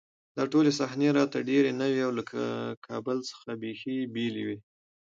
[0.37, 2.23] دا ټولې صحنې راته ډېرې نوې او له
[2.87, 4.57] کابل څخه بېخي بېلې وې